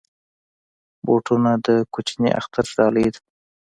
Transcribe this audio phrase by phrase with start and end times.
[1.05, 3.19] بوټونه د کوچني اختر ډالۍ ده.